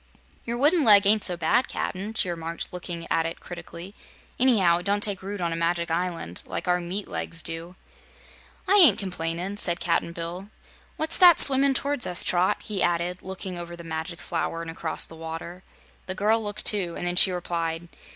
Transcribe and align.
"Your 0.45 0.57
wooden 0.57 0.83
leg 0.83 1.05
ain't 1.05 1.23
so 1.23 1.37
bad, 1.37 1.67
Cap'n," 1.67 2.15
she 2.15 2.27
remarked, 2.27 2.73
looking 2.73 3.05
at 3.11 3.27
it 3.27 3.39
critically. 3.39 3.93
"Anyhow, 4.39 4.79
it 4.79 4.85
don't 4.87 5.03
take 5.03 5.21
root 5.21 5.39
on 5.39 5.53
a 5.53 5.55
Magic 5.55 5.91
Island, 5.91 6.41
like 6.47 6.67
our 6.67 6.79
meat 6.81 7.07
legs 7.07 7.43
do." 7.43 7.75
"I 8.67 8.77
ain't 8.77 8.97
complainin'," 8.99 9.57
said 9.59 9.79
Cap'n 9.79 10.11
Bill. 10.11 10.49
"What's 10.97 11.19
that 11.19 11.39
swimmin' 11.39 11.75
towards 11.75 12.07
us, 12.07 12.23
Trot?" 12.23 12.57
he 12.63 12.81
added, 12.81 13.21
looking 13.21 13.59
over 13.59 13.75
the 13.75 13.83
Magic 13.83 14.21
Flower 14.21 14.63
and 14.63 14.71
across 14.71 15.05
the 15.05 15.15
water. 15.15 15.61
The 16.07 16.15
girl 16.15 16.41
looked, 16.43 16.65
too, 16.65 16.95
and 16.97 17.05
then 17.05 17.15
she 17.15 17.29
replied. 17.31 17.87